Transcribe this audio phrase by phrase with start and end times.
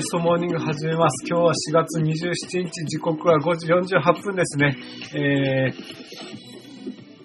[0.00, 1.26] ホークストモーニング始めます。
[1.28, 4.74] 今日は4月27日、時刻は5時48分ですね。
[5.14, 5.74] えー、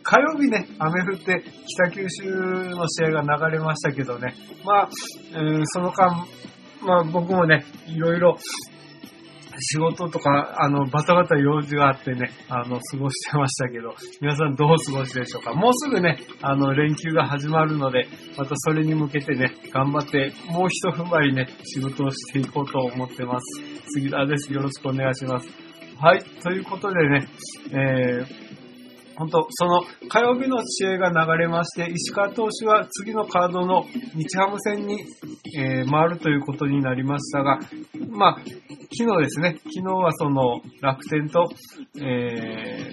[0.03, 2.25] 火曜日ね、雨降って北九州
[2.71, 4.35] の試合が流れましたけどね。
[4.65, 4.89] まあ、
[5.39, 6.27] うんその間、
[6.81, 8.37] まあ僕もね、いろいろ
[9.59, 15.53] 仕事とか、あの、バタバタ用事があってね、あの、過ごしてましたけど、皆さんどう過ごしでしょうか？
[15.53, 23.63] もうすぐね、あの、連休が始まるので、またそれに向けてね、頑張って、もう一踏ん張りね、仕事をしていこうと思ってます。
[23.93, 24.51] 杉田です。
[24.51, 25.47] よろしくお願いします。
[25.97, 27.27] はい、ということでね、
[27.71, 28.44] えー、
[29.17, 35.03] 本当その火曜日の試合が流れまして、石川投手は次のカードの日ハム戦に、
[35.57, 37.59] えー回るということになりましたが、
[38.09, 38.37] まあ、
[38.97, 41.47] 昨日ですね、昨日はその楽天と、
[42.01, 42.91] え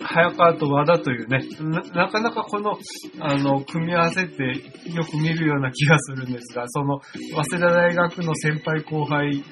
[0.00, 2.78] ー、早川と和田というねな、なかなかこの、
[3.20, 7.00] あの、組み合わせってよく見るような気がするんですが、その、
[7.34, 9.42] 早稲田大学の先輩後輩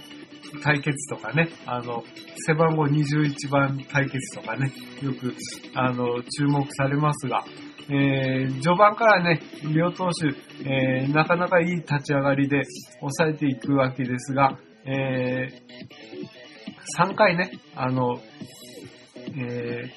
[0.62, 2.04] 対決とかね、あの、
[2.46, 5.34] 背番号21番対決とかね、よく、
[5.74, 7.44] あの、注目されますが、
[7.88, 9.42] えー、序盤からね、
[9.74, 10.28] 両投手、
[10.68, 12.62] えー、なかなかいい立ち上がりで
[13.00, 18.20] 抑えていくわけですが、えー、3回ね、あの、
[19.36, 19.92] え、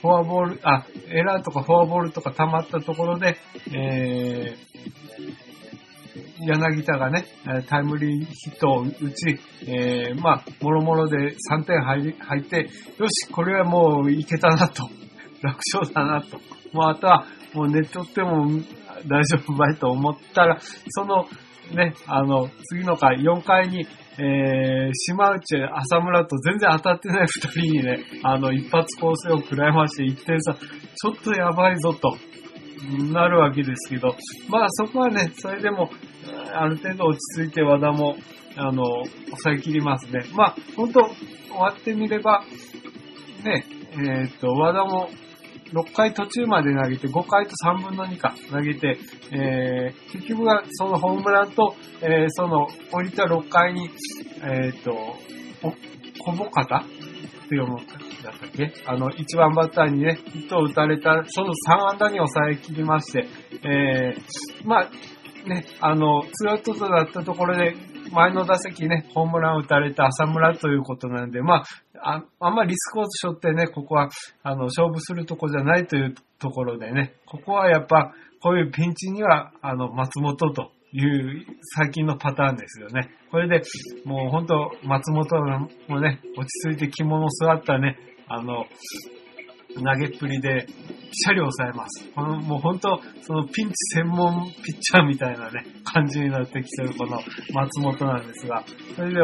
[0.00, 3.36] フォアボール、あ、エラーとかフォアボールとか溜まったところで、
[3.72, 5.09] えー、
[6.46, 7.26] 柳田がね、
[7.68, 12.68] タイムリーヒットを打ち、えー、まあ、もろもろで3点入り入って、
[12.98, 14.88] よし、これはもういけたなと、
[15.42, 16.38] 楽勝だなと、
[16.72, 17.24] もうあとは
[17.54, 18.46] もう寝とっても
[19.06, 21.26] 大丈夫ばいと思ったら、その
[21.74, 23.86] ね、あの、次の回、4回に、
[24.18, 32.16] えー、島内、浅村と全然当たってない2人にね、あの、一発構成を食らいまして、1点差、ちょっとやばいぞと、
[33.12, 34.16] なるわけですけど、
[34.48, 35.90] まあそこはね、それでも、
[36.54, 38.16] ある程度落ち着いて和田も、
[38.56, 38.84] あの、
[39.26, 40.24] 抑え切りますね。
[40.34, 41.12] まあ、本当終
[41.58, 42.44] わってみれば、
[43.44, 45.08] ね、えっ、と、和田も
[45.72, 48.98] 6回途中まで投げて、5回と3分の2か投げて、
[49.32, 53.90] えー、結局はそのホームランと、えー、その降りた6回に、
[54.42, 54.92] えっ、と、
[55.62, 55.74] こ
[56.18, 56.84] 小保方っ
[57.50, 58.72] て読むんだったっけ？
[58.86, 63.26] あの、1番バッターにね、ヒットを打たれた、その3安打に抑え切りまして、
[63.62, 64.90] えー、まあ、
[65.46, 67.74] ね、あの、ツーアウトとだったところで、
[68.12, 71.64] 前の打席ね、ホームランを打たれた浅村ということなんで、ま
[72.02, 74.08] あ、ああんまりリスクを背負ってね、ここは、
[74.42, 78.12] あの、勝負するとこじゃないというところでね、ここはやっぱ、
[78.42, 81.46] こういうピンチには、あの、松本という
[81.76, 83.10] 最近のパターンですよね。
[83.30, 83.62] これで、
[84.04, 88.64] もう本当松本もね、落ち着いて着物を座ったね、あの、
[89.82, 90.74] 投げっぷりで、ピ
[91.12, 92.08] シャリ抑えます。
[92.14, 97.18] この、もう本当、そのピンチ専門ピッチャーみたいなね、感じになってきてるこの
[97.52, 98.64] 松本なんですが、
[98.94, 99.20] それで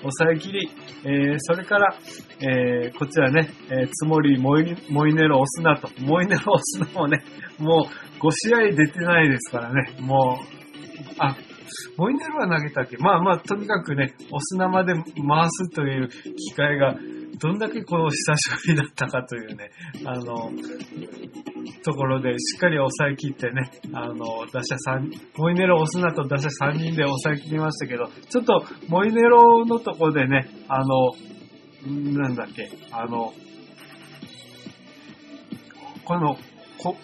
[0.00, 0.70] 抑え切り、
[1.04, 1.94] えー、それから、
[2.40, 7.22] えー、こちらね、えー、つもりモイモイネロオスナと、モイネロオスナもね、
[7.58, 10.46] もう5試合出てないですからね、もう、
[11.18, 11.36] あ、
[11.98, 12.96] モイネロは投げたっけ？
[12.98, 15.02] まあまあ、とにかくね、オスナまで回
[15.50, 16.94] すという機会が、
[17.38, 19.70] どんだけこの久しぶりだったかというね、
[20.04, 20.50] あの、
[21.84, 31.12] ところでしっかり抑え切ってね、あの、打者3、モイネロ、オスナと打者3人で抑え切りましたけど、ちょっと、モイネロのとこでね、あの、
[31.86, 33.32] なんだっけ、あの、
[36.04, 36.36] この、
[36.78, 36.96] こ、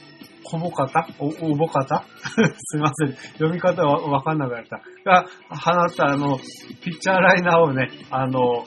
[0.44, 1.08] こぼかた？
[1.18, 2.04] お、おぼかた？
[2.58, 3.14] すいません。
[3.34, 4.82] 読み方はわかんなくなった。
[5.04, 6.38] が、放ったあの、
[6.82, 8.64] ピッチャーライナーをね、あの、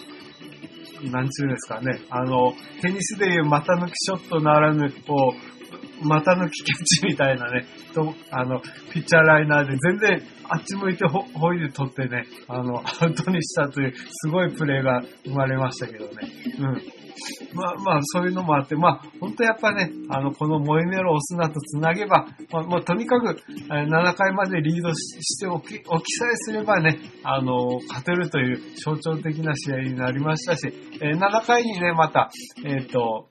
[1.11, 5.64] なんちゅうんですかね、あの、テニスでいう股抜きショットならぬ、こう、
[6.03, 8.61] 股抜きキャッチみたいなね、と、あの、
[8.91, 16.13] ピッチャーライナーで全然あっち向いてホホイール取ってね、あの、アウトにしたというすごいプレーが生まれましたけどね。
[16.59, 17.05] うん。
[17.53, 30.67] まあまあ、そういうのもあって、まあ、本当やっぱね、あの、このモイネロオスナと繋げば、まあ、もうとにかく、7回までリードしておき、おきさえすればね、あの、勝てるという象徴的な試合になりましたし、
[31.01, 32.29] えー、7回にね、また、
[32.65, 33.29] えっ、ー、と、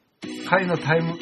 [0.49, 1.19] 回のタイム、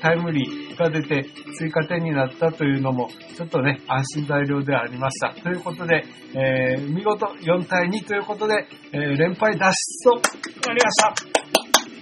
[0.00, 1.24] タイムリーが出て
[1.58, 5.34] 追加点になったというのも、ちょっとね、安心材料ではありました。
[5.34, 11.14] ということで、えー、見事4対2ということで、えー、連敗脱出となりました。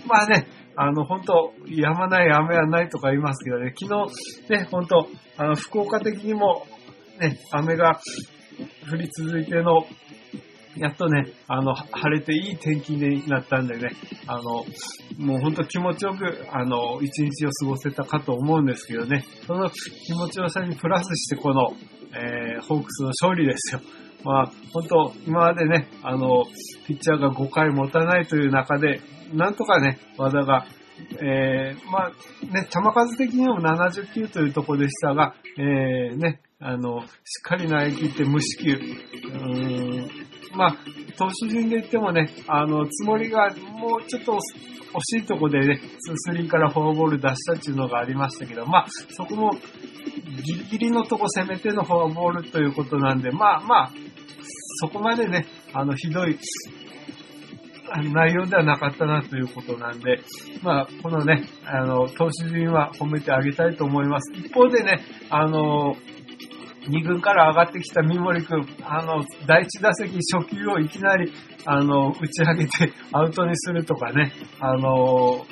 [0.07, 4.09] まあね、あの、本当やまない雨はないとか言いますけどね、昨
[4.49, 6.67] 日、ね、本当あの、福岡的にも、
[7.21, 8.01] ね、雨が
[8.91, 9.87] 降り続いての、
[10.77, 13.91] やっとね、あの、晴れていい天気になったんでね、
[14.27, 14.65] あの、
[15.19, 21.73] もうほんと気持ちよく、あの、一日を過ごせたかと思うんですけどね、その気持ちよさにプラスしてこの、
[22.13, 23.81] えー、ホークスの勝利ですよ。
[24.25, 26.45] まあ、本当今までね、あの、
[26.87, 29.01] ピッチャーが5回持たないという中で、
[29.33, 30.67] なんとかね、和田が、
[31.21, 32.11] えー、まあ、
[32.47, 38.73] ね、球数的にも70球というところでしたが、えー、ね、あの、しっかり投げ切って無四球。
[38.73, 39.94] うーん
[40.55, 40.77] まあ、
[41.17, 45.81] 投手陣で言ってもね、あの、つもりがもうちょっと惜しいとこでね、
[46.31, 49.53] 2-3からフォアボール出したっていうのがありましたけど、まあ、そこも
[50.45, 53.91] ギリギリのとこ攻めてのフォアボールということなんで、まあまあ、
[54.81, 56.39] そこまでね、あの、ひどい
[58.13, 60.21] 内容ではなかったなということなんで、
[60.63, 64.33] まあ、このね、あの、投手陣は褒めてあげたいと思います。
[64.35, 65.97] 一方でね、あの、
[66.89, 71.33] 2軍から上がってきた三森くん、あの、第1打席初球をいきなり、
[71.67, 75.47] あの、打ち上げてアウトにするとかね、あの、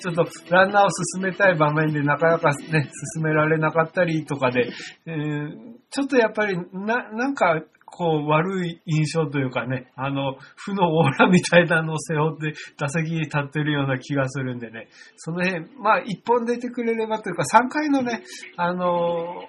[0.00, 4.70] ちょっとランナーを進めたい場面でなかなかね、進められなかったりとかで、
[5.06, 5.48] えー、
[5.90, 18.24] ちょっとやっぱりな、なんかこう悪い印象というかね、あの、負のオーラみたいなのを背負って打席に立ってるような気がするんでね、その辺、まあ一本出てくれればというか3回のね、
[18.56, 19.44] あの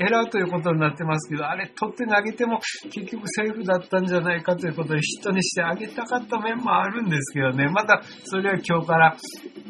[0.00, 2.58] エラーということになってますけど、あれ取って投げても
[2.90, 9.16] 結局セーフだったんじゃないかということでヒットにしてあげたかった面もあるんですけどね、またそれは今日から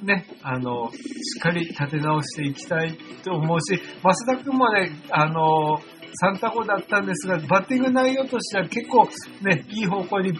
[0.04, 5.80] ね、あの、しっかり立て直していきたいと思うし、増田君もね、あの、
[6.22, 9.08] 3タコだったんですが、バッティング内容としては結構
[9.42, 10.38] ね、いい方向に、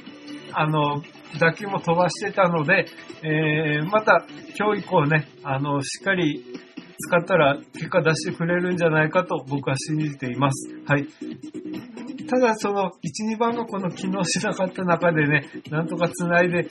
[0.53, 1.03] あの、
[1.41, 2.87] 打球も飛ばしてたので、
[3.23, 4.25] えー、また
[4.57, 6.45] 今日以降ね、あの、しっかり
[7.01, 10.75] 使ったら結果出してくれるんじゃないかと僕は信じています。
[10.87, 11.07] はい。
[12.29, 16.69] ただその1、2番がこの機能しなかった中でね、なんとか繋いで、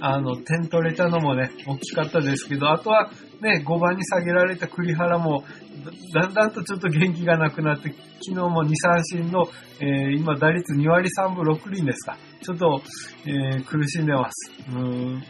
[0.00, 3.10] あの、点取れたのもね、大きかったですけど、あとは
[3.40, 5.44] ね、5番に下げられた栗原も、
[6.14, 7.90] だんだんとちょっと元気がなくなって、
[8.24, 9.46] 昨日も2三振の、
[9.80, 12.16] えー、今打率2割3分6厘ですか。
[12.42, 12.82] ちょっと、
[13.26, 14.52] えー、苦しんでます。
[14.70, 15.22] うん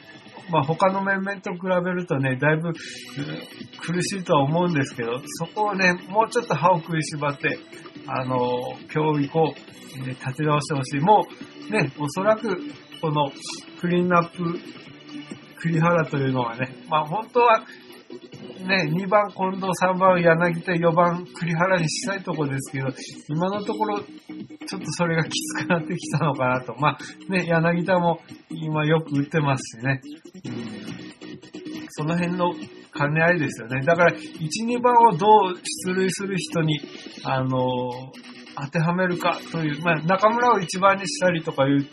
[0.51, 7.59] まあ、他の面々と比べるとね、だいぶ苦しいとは思うんですけど、そこをね、もうちょっと歯を食いしばって、
[8.07, 8.39] あの、
[8.93, 9.55] 今日以降、
[10.07, 11.01] 立て直してほしい。
[11.01, 11.27] も
[11.71, 12.57] う、ね、おそらく、
[13.01, 13.31] この
[13.81, 14.59] クリーンアップ
[15.63, 17.65] 栗原というのはね、まあ本当は
[18.67, 22.89] ね、2番近藤、3番柳田、4番栗原にしたいところですけど、
[23.29, 26.75] 今のところ、ちょっとそれがきつくなってきたのかなと。
[26.79, 28.21] まあ、ね、柳田も
[28.51, 30.01] 今よく打ってますしね。
[30.45, 32.53] うん、その辺の
[32.97, 33.81] 兼ね合いですよね。
[33.83, 34.19] だから、1、
[34.67, 35.55] 2番をどう
[35.87, 36.81] 出塁する人に、
[37.25, 37.51] あのー、
[38.65, 41.87] 当てはめるかという、まあ、中村を1番にしたりとかいう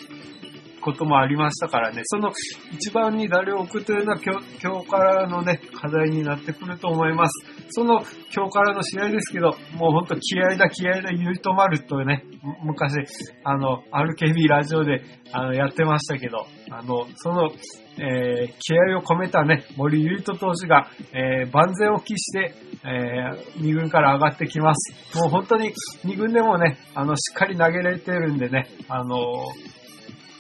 [0.80, 2.32] こともありましたからね、その
[2.74, 7.46] 一番に誰を置くというのは今日からのね、課題になってくると思います。
[7.72, 8.02] その
[8.34, 12.24] 今日からの試合ですけど、もうほんと気合だ気合だゆいとまるとね、
[12.64, 12.96] 昔、
[13.44, 17.50] あの、RKB ラジオであのやってましたけど、あの、その、
[17.98, 22.54] えー、気合を込めたね、森ゆいと投手が、えー、万全を期して、
[22.86, 25.18] えー、2軍から上がってきます。
[25.18, 25.74] もう本当に
[26.06, 29.18] 2軍でもね、あの、しっかり投げれてるんでね、あの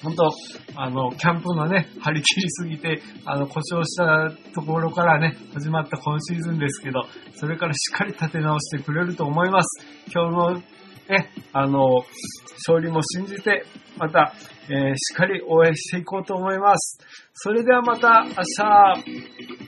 [0.01, 0.29] 本当、
[0.75, 7.03] あの、キャンプのね、張り切りすぎて、あの、故障したところからね、始まった今シーズンですけど、
[7.35, 9.85] それからしっかり立て直してくれると思います。
[10.13, 10.63] 今日の
[11.09, 12.05] ね、あの、
[12.67, 13.65] 勝利も信じて、
[13.97, 14.33] また、
[14.69, 16.99] えー、しっかり応援していこうと思います。
[17.33, 19.58] それではまた明日